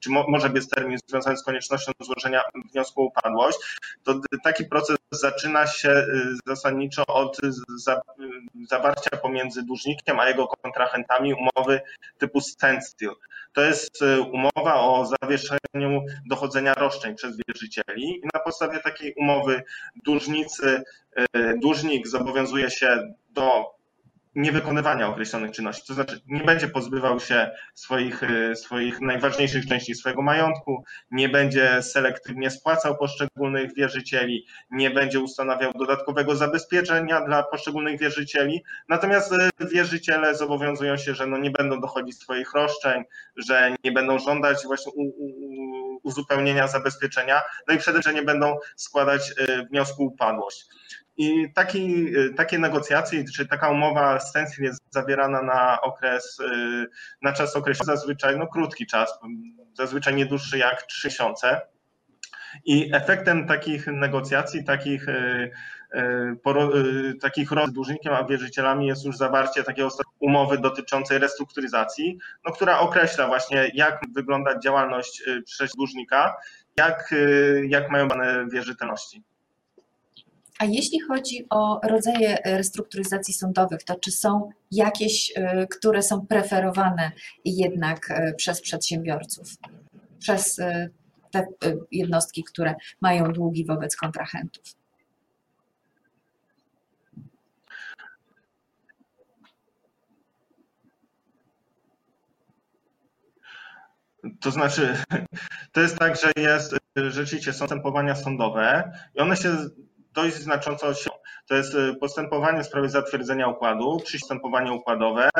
czy 0.01 0.11
mo, 0.11 0.25
może 0.29 0.51
być 0.51 0.69
termin 0.69 0.99
związany 1.09 1.37
z 1.37 1.43
koniecznością 1.43 1.93
złożenia 2.01 2.43
wniosku 2.73 3.03
o 3.03 3.05
upadłość, 3.05 3.59
to 4.03 4.21
taki 4.45 4.65
proces 4.65 4.97
zaczyna 5.11 5.67
się 5.67 5.91
y, 5.91 6.05
zasadniczo 6.47 7.07
od 7.07 7.39
za, 7.77 8.01
zawarcia 8.69 9.17
pomiędzy 9.23 9.63
dłużnikiem 9.63 10.21
a 10.21 10.29
jego 10.29 10.47
kontrahentami 10.47 11.35
umowy 11.35 11.81
typu 12.19 12.41
standstill. 12.41 13.13
To 13.53 13.61
jest 13.63 14.03
y, 14.03 14.21
umowa 14.21 14.75
o 14.75 15.09
zawieszeniu 15.23 16.03
dochodzenia 16.27 16.75
roszczeń 16.75 17.15
przez 17.15 17.37
wierzycieli 17.49 18.05
i 18.05 18.29
na 18.35 18.41
podstawie 18.41 18.79
takiej 18.79 19.15
umowy 19.15 19.63
dłużnicy, 20.17 20.83
y, 21.37 21.59
dłużnik 21.63 22.09
zobowiązuje 22.09 22.71
się 22.71 23.15
do 23.31 23.77
niewykonywania 24.37 25.09
określonych 25.09 25.51
czynności. 25.51 25.87
To 25.87 25.95
znaczy 25.95 26.21
nie 26.27 26.45
będzie 26.45 26.69
pozbywał 26.69 27.21
się 27.21 27.51
swoich, 27.75 28.23
y, 28.23 28.57
swoich 28.57 29.01
najważniejszych 29.01 29.67
części 29.67 29.95
swojego 29.95 30.23
majątku, 30.23 30.85
nie 31.11 31.29
będzie 31.29 31.83
selektywnie 31.83 32.51
spłacał 32.51 32.97
poszczególnych 32.97 33.75
wierzycieli, 33.75 34.47
nie 34.71 34.91
będzie 34.91 35.21
ustanawiał 35.21 35.73
dodatkowego 35.73 36.37
zabezpieczenia 36.37 37.21
dla 37.21 37.43
poszczególnych 37.43 38.01
wierzycieli. 38.01 38.65
Natomiast 38.89 39.33
y, 39.33 39.69
wierzyciele 39.73 40.35
zobowiązują 40.35 40.97
się, 40.97 41.15
że 41.15 41.27
no 41.27 41.39
nie 41.39 41.51
będą 41.51 41.81
dochodzić 41.81 42.19
swoich 42.19 42.55
roszczeń, 42.55 43.03
że 43.37 43.77
nie 43.85 43.93
będą 43.93 44.19
żądać 44.19 44.63
właśnie 44.65 44.93
u, 44.93 45.03
u, 45.03 45.76
uzupełnienia 46.03 46.69
zabezpieczenia, 46.69 47.43
no 47.69 47.75
i 47.75 47.79
przede 47.79 48.01
wszystkim 48.01 48.27
będą 48.27 48.59
składać 48.77 49.31
y, 49.31 49.67
wniosku 49.71 50.05
upadłość. 50.05 50.65
I 51.19 51.53
taki, 51.55 52.07
takie 52.37 52.59
negocjacje, 52.59 53.25
czy 53.37 53.47
taka 53.47 53.71
umowa 53.71 54.21
stencil 54.21 54.65
jest 54.65 54.81
zawierana 54.91 55.43
na 55.43 55.81
okres, 55.81 56.39
na 57.23 57.33
czas 57.33 57.57
określony, 57.57 57.97
zazwyczaj 57.97 58.39
no 58.39 58.47
krótki 58.47 58.87
czas, 58.87 59.19
zazwyczaj 59.75 60.15
nie 60.15 60.27
dłuższy 60.27 60.59
jak 60.59 60.83
trzy 60.83 61.09
miesiące. 61.09 61.61
I 62.65 62.91
efektem 62.93 63.47
takich 63.47 63.87
negocjacji, 63.87 64.65
takich, 64.65 65.09
e, 65.09 65.51
e, 65.93 66.01
e, 66.01 67.15
takich 67.21 67.53
roz 67.53 67.73
dłużnikiem 67.73 68.13
a 68.13 68.25
wierzycielami 68.25 68.87
jest 68.87 69.05
już 69.05 69.17
zawarcie 69.17 69.65
takiej 69.65 69.85
umowy 70.21 70.59
dotyczącej 70.59 71.19
restrukturyzacji, 71.19 72.19
no, 72.47 72.53
która 72.53 72.79
określa 72.79 73.27
właśnie, 73.27 73.71
jak 73.75 74.01
wygląda 74.15 74.59
działalność 74.59 75.23
przez 75.45 75.73
dłużnika, 75.73 76.37
jak, 76.77 77.15
jak 77.69 77.91
mają 77.91 78.09
dane 78.09 78.47
wierzytelności. 78.53 79.23
A 80.59 80.65
jeśli 80.65 81.01
chodzi 81.01 81.47
o 81.51 81.81
rodzaje 81.89 82.39
restrukturyzacji 82.45 83.35
sądowych, 83.35 83.85
to 83.85 83.95
czy 83.95 84.13
są 84.13 84.51
jakieś, 84.71 85.33
które 85.71 86.03
są 86.03 86.27
preferowane 86.27 87.13
jednak 87.45 88.09
przez 88.37 88.61
przedsiębiorców, 88.61 89.49
przez 90.19 90.61
te 91.59 91.77
jednostki, 91.93 92.45
które 92.45 92.75
mają 93.01 93.33
długi 93.33 93.65
wobec 93.65 93.97
kontrahentów? 93.97 94.65
To 104.41 104.51
znaczy, 104.51 104.97
to 105.73 105.81
jest 105.81 105.99
tak, 105.99 106.17
że 106.17 106.33
jest 106.37 106.77
rzeczywiście 106.97 107.53
są 107.53 107.59
postępowania 107.59 108.15
sądowe 108.15 108.93
i 109.15 109.21
one 109.21 109.37
się 109.37 109.57
dość 110.15 110.37
znacząco 110.37 110.95
się. 110.95 111.11
To 111.49 111.55
jest 111.55 111.75
y, 111.75 111.95
postępowanie 112.01 112.63
w 112.63 112.67
sprawie 112.67 112.89
zatwierdzenia 112.89 113.49
układu, 113.49 114.01
postępowanie 114.13 114.73
układowe, 114.73 115.31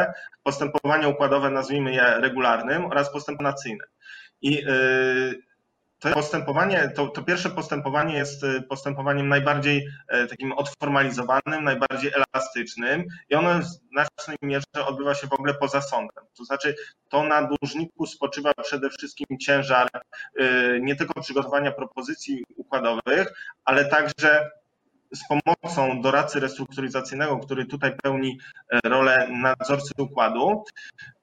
postępowanie 0.43 1.09
układowe 1.09 1.51
nazwijmy 1.51 1.93
je 1.93 2.21
regularnym 2.21 2.85
oraz 2.85 3.13
postępowanie 3.13 3.57
I 4.43 4.65
to 5.99 6.13
postępowanie, 6.13 6.93
to, 6.97 7.09
to, 7.09 7.23
pierwsze 7.23 7.51
postępowanie 7.51 8.15
jest 8.15 8.43
postępowaniem 8.69 9.29
najbardziej 9.29 9.89
takim 10.31 10.53
odformalizowanym, 10.53 11.65
najbardziej 11.65 12.13
elastycznym 12.13 13.05
i 13.31 13.35
ono 13.35 13.59
w 13.59 13.65
znacznej 13.65 14.37
mierze 14.43 14.87
odbywa 14.87 15.15
się 15.15 15.27
w 15.27 15.33
ogóle 15.33 15.55
poza 15.55 15.81
sądem. 15.81 16.25
To 16.37 16.45
znaczy, 16.45 16.75
to 17.09 17.25
na 17.25 17.49
dłużniku 17.49 18.07
spoczywa 18.07 18.53
przede 18.63 18.91
wszystkim 18.91 19.39
ciężar 19.39 19.89
nie 20.81 20.97
tylko 20.97 21.21
przygotowania 21.21 21.73
propozycji 21.73 22.45
układowych, 22.57 23.33
ale 23.65 23.85
także 23.85 24.51
z 25.15 25.21
pomocą 25.29 26.01
doradcy 26.03 26.41
restrukturyzacyjnego, 26.41 27.39
który 27.39 27.67
tutaj 27.67 27.97
pełni 28.03 28.39
e, 28.71 28.89
rolę 28.89 29.29
nadzorcy 29.31 29.93
układu, 29.99 30.65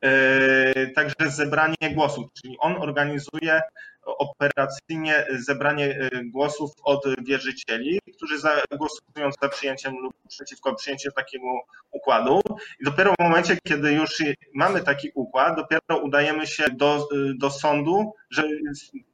e, 0.01 0.87
także 0.87 1.31
zebranie 1.31 1.93
głosów, 1.93 2.25
czyli 2.33 2.57
on 2.59 2.75
organizuje 2.81 3.61
operacyjnie 4.05 5.25
zebranie 5.31 5.85
e, 5.85 6.09
głosów 6.25 6.71
od 6.83 7.03
wierzycieli, 7.23 7.99
którzy 8.15 8.35
głosują 8.77 9.29
za 9.41 9.49
przyjęciem 9.49 9.93
lub 9.97 10.13
przeciwko 10.27 10.75
przyjęciu 10.75 11.11
takiego 11.11 11.45
układu. 11.91 12.41
I 12.79 12.85
dopiero 12.85 13.13
w 13.19 13.23
momencie, 13.23 13.57
kiedy 13.67 13.91
już 13.91 14.23
mamy 14.53 14.81
taki 14.81 15.11
układ, 15.15 15.55
dopiero 15.55 16.03
udajemy 16.03 16.47
się 16.47 16.63
do, 16.69 17.07
do 17.37 17.49
sądu 17.49 18.13
że, 18.33 18.43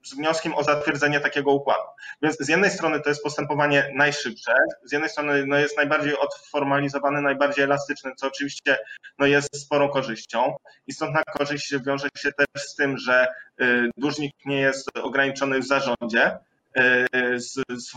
z 0.03 0.15
wnioskiem 0.15 0.53
o 0.55 0.63
zatwierdzenie 0.63 1.19
takiego 1.19 1.51
układu. 1.51 1.83
Więc 2.21 2.37
z 2.39 2.49
jednej 2.49 2.71
strony 2.71 3.01
to 3.01 3.09
jest 3.09 3.23
postępowanie 3.23 3.91
najszybsze, 3.95 4.53
z 4.83 4.91
jednej 4.91 5.09
strony 5.09 5.45
no, 5.45 5.57
jest 5.57 5.77
najbardziej 5.77 6.17
odformalizowane, 6.17 7.21
najbardziej 7.21 7.63
elastyczne, 7.63 8.11
co 8.15 8.27
oczywiście 8.27 8.77
no, 9.19 9.25
jest 9.25 9.61
sporą 9.61 9.89
korzyścią. 9.89 10.55
Istotna 10.87 11.23
korzyść 11.23 11.73
wiąże 11.85 12.07
się 12.17 12.31
też 12.31 12.63
z 12.63 12.75
tym, 12.75 12.97
że 12.97 13.27
y, 13.27 13.48
dłużnik 13.97 14.33
nie 14.45 14.59
jest 14.59 14.97
ograniczony 14.97 15.59
w 15.59 15.67
zarządzie, 15.67 16.37
y, 16.77 17.39
z, 17.39 17.53
z, 17.69 17.93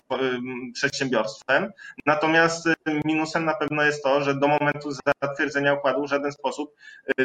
przedsiębiorstwem. 0.74 1.72
Natomiast 2.06 2.68
minusem 3.04 3.44
na 3.44 3.54
pewno 3.54 3.82
jest 3.82 4.02
to, 4.02 4.24
że 4.24 4.34
do 4.34 4.48
momentu 4.48 4.90
zatwierdzenia 5.22 5.74
układu 5.74 6.04
w 6.04 6.10
żaden 6.10 6.32
sposób 6.32 6.74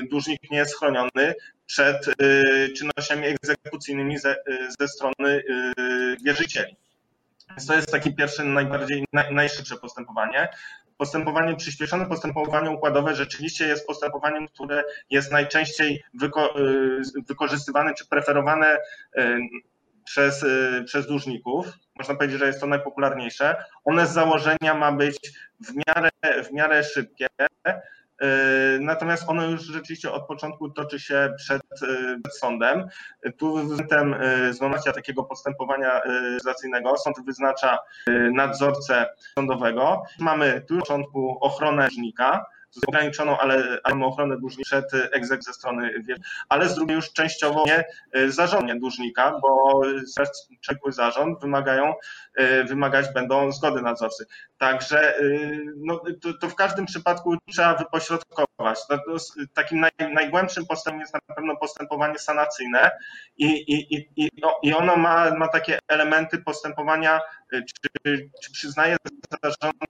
dłużnik 0.10 0.52
nie 0.52 0.58
jest 0.58 0.80
chroniony 0.80 1.34
przed 1.66 2.06
czynnościami 2.78 3.26
egzekucyjnymi 3.26 4.18
ze, 4.18 4.36
ze 4.80 4.88
strony 4.88 5.44
wierzycieli. 6.26 6.78
Więc 7.50 7.66
to 7.66 7.74
jest 7.74 7.92
taki 7.92 8.16
pierwszy, 8.16 8.44
najbardziej, 8.44 9.06
naj, 9.14 9.34
najszybsze 9.34 9.78
postępowanie. 9.78 10.50
Postępowanie 10.98 11.56
przyspieszone, 11.56 12.06
postępowanie 12.06 12.72
układowe 12.72 13.16
rzeczywiście 13.16 13.68
jest 13.68 13.88
postępowaniem, 13.88 14.48
które 14.48 14.84
jest 15.10 15.32
najczęściej 15.32 16.04
wyko, 16.14 16.60
y, 16.60 17.02
wykorzystywane 17.28 17.94
czy 17.94 18.08
preferowane 18.08 18.78
y, 19.18 19.40
przez, 20.04 20.44
y, 20.44 20.84
przez 20.86 21.08
dłużników. 21.08 21.68
Można 21.96 22.16
powiedzieć, 22.16 22.40
że 22.40 22.48
jest 22.48 22.60
to 22.60 22.68
najpopularniejsze. 22.68 23.56
One 23.86 24.08
z 24.08 24.12
założenia 24.12 24.74
ma 24.74 24.92
być 24.92 25.32
w 25.60 25.74
miarę, 25.88 26.10
w 26.44 26.52
miarę 26.54 26.84
szybkie, 26.84 27.28
natomiast 28.80 29.24
ono 29.30 29.46
już 29.46 29.62
rzeczywiście 29.62 30.12
od 30.12 30.28
początku 30.28 30.70
toczy 30.70 31.00
się 31.00 31.34
przed, 31.38 31.62
e, 31.62 32.20
przed 32.24 32.38
sądem. 32.38 32.88
Tu 33.38 33.56
względem 33.56 34.14
e, 34.14 34.54
złamacia 34.54 34.94
takiego 34.94 35.24
postępowania 35.24 36.02
legislacyjnego 36.06 36.98
sąd 36.98 37.26
wyznacza 37.26 37.78
nadzorcę 38.34 39.06
sądowego. 39.36 40.04
Mamy 40.20 40.62
tu 40.68 40.74
na 40.74 40.80
początku 40.80 41.38
ochronę 41.42 41.88
dłużnika, 41.88 42.46
z 42.82 42.88
ograniczoną, 42.88 43.38
ale 43.38 43.80
mamy 43.90 44.06
ochronę 44.06 44.38
dłużnika 44.38 44.68
przed 44.68 45.14
egzek 45.14 45.44
ze 45.44 45.54
strony 45.54 45.92
ale 46.50 46.70
z 46.70 46.76
drugiej 46.76 46.96
już 46.96 47.14
częściowo 47.14 47.64
nie 47.66 47.86
zarządnie 48.30 48.76
dłużnika, 48.76 49.40
bo 49.42 49.82
przekły 50.62 50.92
zarząd 50.92 51.42
wymagają, 51.42 51.94
wymagać 52.68 53.14
będą 53.14 53.52
zgody 53.52 53.82
nadzorcy. 53.82 54.26
Także 54.58 55.14
no, 55.76 56.02
to, 56.22 56.34
to 56.42 56.50
w 56.50 56.56
każdym 56.56 56.86
przypadku 56.86 57.36
trzeba 57.50 57.76
wypośrodkować. 57.76 58.80
No, 58.90 58.98
takim 59.54 59.80
naj, 59.80 59.92
najgłębszym 60.14 60.66
postępem 60.66 61.02
jest 61.02 61.14
na 61.14 61.36
pewno 61.36 61.56
postępowanie 61.56 62.20
sanacyjne 62.20 62.92
i, 63.38 63.46
i, 63.46 64.08
i, 64.16 64.30
i 64.64 64.74
ono 64.74 64.96
ma, 64.96 65.32
ma 65.32 65.48
takie 65.48 65.80
elementy 65.88 66.38
postępowania, 66.38 67.22
czy, 67.52 67.90
czy 68.44 68.52
przyznaje 68.52 68.98
zarządcy 69.44 69.87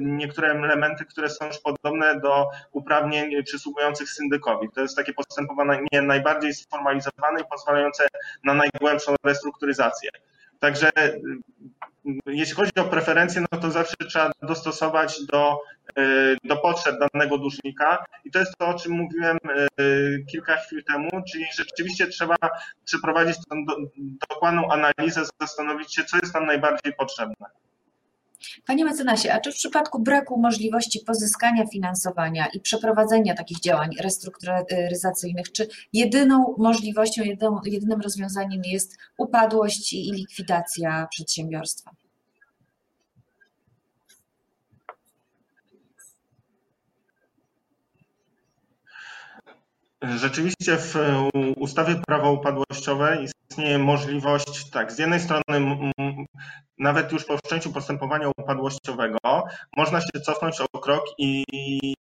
niektóre 0.00 0.48
elementy, 0.50 1.04
które 1.04 1.30
są 1.30 1.46
już 1.46 1.58
podobne 1.58 2.20
do 2.20 2.46
uprawnień 2.72 3.44
przysługujących 3.44 4.10
syndykowi. 4.10 4.68
To 4.74 4.80
jest 4.80 4.96
takie 4.96 5.14
postępowanie 5.14 6.02
najbardziej 6.02 6.54
sformalizowane 6.54 7.40
i 7.40 7.44
pozwalające 7.50 8.06
na 8.44 8.54
najgłębszą 8.54 9.14
restrukturyzację. 9.24 10.10
Także 10.58 10.90
jeśli 12.26 12.54
chodzi 12.54 12.72
o 12.80 12.84
preferencje, 12.84 13.44
no 13.52 13.60
to 13.60 13.70
zawsze 13.70 13.94
trzeba 14.08 14.30
dostosować 14.42 15.26
do, 15.26 15.58
e, 15.96 16.02
do 16.44 16.56
potrzeb 16.56 16.96
danego 17.12 17.38
dłużnika 17.38 18.04
i 18.24 18.30
to 18.30 18.38
jest 18.38 18.52
to, 18.58 18.68
o 18.68 18.74
czym 18.74 18.92
mówiłem 18.92 19.38
e, 19.46 19.68
kilka 20.30 20.56
chwil 20.56 20.84
temu, 20.84 21.10
czyli 21.32 21.44
rzeczywiście 21.54 22.06
trzeba 22.06 22.36
przeprowadzić 22.84 23.36
tą 23.36 23.64
dokładną 24.30 24.70
analizę, 24.72 25.22
zastanowić 25.40 25.94
się, 25.94 26.04
co 26.04 26.16
jest 26.16 26.34
nam 26.34 26.46
najbardziej 26.46 26.92
potrzebne. 26.92 27.46
Panie 28.66 28.84
mecenasie, 28.84 29.32
a 29.32 29.40
czy 29.40 29.52
w 29.52 29.54
przypadku 29.54 30.02
braku 30.02 30.40
możliwości 30.40 31.00
pozyskania 31.06 31.66
finansowania 31.66 32.46
i 32.46 32.60
przeprowadzenia 32.60 33.34
takich 33.34 33.60
działań 33.60 33.90
restrukturyzacyjnych, 34.00 35.52
czy 35.52 35.68
jedyną 35.92 36.54
możliwością, 36.58 37.22
jedyną, 37.24 37.60
jedynym 37.64 38.00
rozwiązaniem 38.00 38.62
jest 38.64 38.96
upadłość 39.18 39.92
i 39.92 40.12
likwidacja 40.12 41.06
przedsiębiorstwa? 41.10 41.99
Rzeczywiście 50.02 50.76
w 50.76 50.94
ustawie 51.56 51.94
prawo 52.06 52.32
upadłościowe 52.32 53.18
istnieje 53.50 53.78
możliwość, 53.78 54.70
tak, 54.70 54.92
z 54.92 54.98
jednej 54.98 55.20
strony 55.20 55.42
nawet 56.78 57.12
już 57.12 57.24
po 57.24 57.36
wszczęciu 57.36 57.72
postępowania 57.72 58.28
upadłościowego 58.28 59.18
można 59.76 60.00
się 60.00 60.20
cofnąć 60.24 60.60
o 60.72 60.78
krok 60.78 61.04
i, 61.18 61.44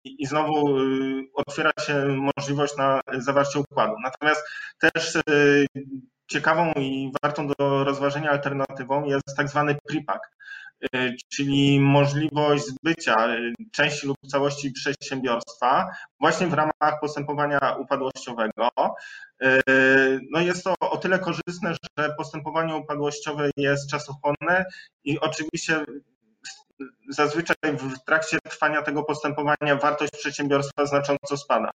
i 0.05 0.25
znowu 0.25 0.79
y, 0.79 1.23
otwiera 1.33 1.71
się 1.81 2.05
możliwość 2.37 2.77
na 2.77 3.01
zawarcie 3.17 3.59
układu. 3.59 3.93
Natomiast 4.03 4.41
też 4.79 5.15
y, 5.15 5.67
ciekawą 6.27 6.73
i 6.75 7.11
wartą 7.23 7.47
do 7.47 7.83
rozważenia 7.83 8.31
alternatywą 8.31 9.05
jest 9.05 9.37
tak 9.37 9.49
zwany 9.49 9.75
pripak, 9.87 10.31
czyli 11.29 11.79
możliwość 11.79 12.63
zbycia 12.65 13.27
części 13.71 14.07
lub 14.07 14.17
całości 14.31 14.71
przedsiębiorstwa 14.71 15.87
właśnie 16.19 16.47
w 16.47 16.53
ramach 16.53 16.99
postępowania 17.01 17.75
upadłościowego. 17.79 18.69
E, 19.41 19.61
no 20.31 20.39
jest 20.41 20.63
to 20.63 20.75
o 20.79 20.97
tyle 20.97 21.19
korzystne, 21.19 21.73
że 21.97 22.15
postępowanie 22.17 22.75
upadłościowe 22.75 23.49
jest 23.57 23.89
czasochłonne 23.89 24.65
i 25.03 25.19
oczywiście 25.19 25.85
zazwyczaj 27.09 27.55
w 27.63 28.03
trakcie 28.05 28.37
trwania 28.49 28.81
tego 28.81 29.03
postępowania 29.03 29.75
wartość 29.81 30.11
przedsiębiorstwa 30.11 30.85
znacząco 30.85 31.37
spada. 31.37 31.71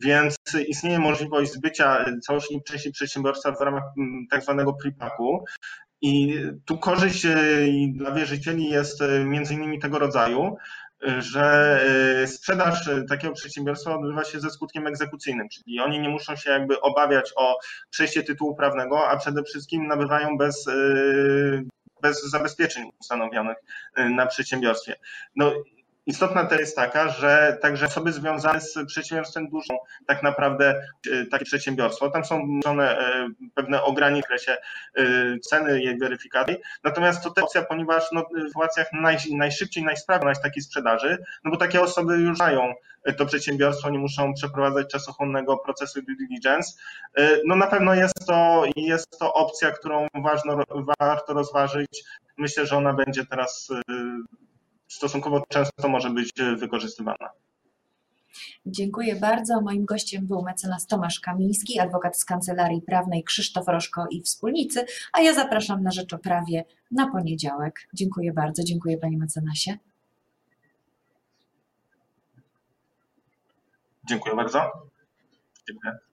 Więc 0.00 0.36
istnieje 0.68 0.98
możliwość 0.98 1.52
zbycia 1.52 2.04
całości 2.22 2.62
części 2.66 2.90
przedsiębiorstwa 2.90 3.52
w 3.52 3.60
ramach 3.60 3.82
mm, 3.98 4.26
tak 4.30 4.42
zwanego 4.42 4.74
prepaku. 4.74 5.44
I 6.00 6.42
tu 6.64 6.78
korzyść 6.78 7.26
e, 7.26 7.36
dla 7.92 8.12
wierzycieli 8.12 8.70
jest 8.70 9.02
e, 9.02 9.24
między 9.24 9.54
innymi 9.54 9.78
tego 9.78 9.98
rodzaju, 9.98 10.56
że 11.18 11.80
y, 12.22 12.26
sprzedaż 12.26 12.90
takiego 13.08 13.34
przedsiębiorstwa 13.34 13.94
odbywa 13.94 14.24
się 14.24 14.40
ze 14.40 14.50
skutkiem 14.50 14.86
egzekucyjnym, 14.86 15.48
czyli 15.48 15.80
oni 15.80 16.00
nie 16.00 16.08
muszą 16.08 16.36
się 16.36 16.50
jakby 16.50 16.80
obawiać 16.80 17.32
o 17.36 17.58
przejście 17.90 18.22
tytułu 18.22 18.54
prawnego, 18.54 19.08
a 19.08 19.16
przede 19.16 19.42
wszystkim 19.42 19.86
nabywają 19.86 20.36
bez, 20.36 20.66
bez 22.02 22.22
zabezpieczeń 22.22 22.90
ustanowionych 23.00 23.56
na 23.96 24.26
przedsiębiorstwie. 24.26 24.94
No, 25.36 25.52
Istotna 26.08 26.44
też 26.44 26.60
jest 26.60 26.76
taka, 26.76 27.08
że 27.08 27.58
także 27.62 27.86
osoby 27.86 28.12
związane 28.12 28.60
z 28.60 28.78
przedsiębiorstwem 28.86 29.48
duszą 29.48 29.78
tak 30.06 30.22
naprawdę 30.22 30.82
e, 31.12 31.26
takie 31.26 31.44
przedsiębiorstwo. 31.44 32.10
Tam 32.10 32.24
są 32.24 32.60
e, 32.66 32.98
pewne 33.54 33.82
ograniczenia 33.82 34.56
e, 34.96 35.04
ceny 35.38 35.82
jej 35.82 35.98
weryfikacji. 35.98 36.56
Natomiast 36.84 37.24
to 37.24 37.30
też 37.30 37.44
opcja, 37.44 37.62
ponieważ 37.62 38.04
no, 38.12 38.24
w 38.36 38.48
sytuacjach 38.48 38.86
naj, 38.92 39.16
najszybciej, 39.30 39.84
najsprawniej 39.84 40.34
takiej 40.42 40.62
sprzedaży, 40.62 41.18
no 41.44 41.50
bo 41.50 41.56
takie 41.56 41.80
osoby 41.80 42.16
już 42.16 42.38
mają 42.38 42.74
to 43.16 43.26
przedsiębiorstwo, 43.26 43.90
nie 43.90 43.98
muszą 43.98 44.34
przeprowadzać 44.34 44.90
czasochłonnego 44.90 45.56
procesu 45.56 46.02
due 46.02 46.16
diligence. 46.16 46.72
No 47.44 47.56
na 47.56 47.66
pewno 47.66 47.94
jest 47.94 48.26
to, 48.26 48.64
jest 48.76 49.18
to 49.18 49.34
opcja, 49.34 49.70
którą 49.70 50.06
ważno, 50.14 50.62
warto 51.00 51.34
rozważyć. 51.34 52.04
Myślę, 52.36 52.66
że 52.66 52.76
ona 52.76 52.92
będzie 52.92 53.26
teraz 53.26 53.70
stosunkowo 54.88 55.44
często 55.48 55.88
może 55.88 56.10
być 56.10 56.32
wykorzystywana. 56.56 57.30
Dziękuję 58.66 59.16
bardzo. 59.16 59.60
Moim 59.60 59.84
gościem 59.84 60.26
był 60.26 60.42
mecenas 60.42 60.86
Tomasz 60.86 61.20
Kamiński, 61.20 61.80
adwokat 61.80 62.18
z 62.18 62.24
Kancelarii 62.24 62.82
Prawnej 62.82 63.24
Krzysztof 63.24 63.68
Roszko 63.68 64.06
i 64.10 64.22
wspólnicy, 64.22 64.84
a 65.12 65.20
ja 65.20 65.34
zapraszam 65.34 65.82
na 65.82 65.90
Rzecz 65.90 66.12
o 66.12 66.18
Prawie 66.18 66.64
na 66.90 67.10
poniedziałek. 67.10 67.88
Dziękuję 67.94 68.32
bardzo. 68.32 68.64
Dziękuję 68.64 68.98
panie 68.98 69.18
mecenasie. 69.18 69.78
Dziękuję 74.08 74.36
bardzo. 74.36 74.60
Dziękuję. 75.68 76.07